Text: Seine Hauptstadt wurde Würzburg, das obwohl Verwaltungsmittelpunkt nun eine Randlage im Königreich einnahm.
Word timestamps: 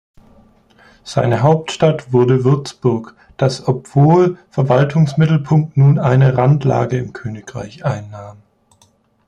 Seine 1.03 1.43
Hauptstadt 1.43 2.11
wurde 2.11 2.43
Würzburg, 2.43 3.15
das 3.37 3.67
obwohl 3.67 4.39
Verwaltungsmittelpunkt 4.49 5.77
nun 5.77 5.99
eine 5.99 6.35
Randlage 6.39 6.97
im 6.97 7.13
Königreich 7.13 7.85
einnahm. 7.85 8.37